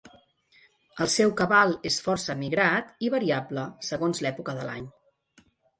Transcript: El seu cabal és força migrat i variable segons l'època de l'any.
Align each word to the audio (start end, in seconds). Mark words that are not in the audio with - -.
El 1.05 1.11
seu 1.15 1.33
cabal 1.43 1.75
és 1.91 1.99
força 2.07 2.37
migrat 2.41 2.91
i 3.09 3.13
variable 3.19 3.69
segons 3.93 4.27
l'època 4.27 4.59
de 4.63 4.71
l'any. 4.73 4.93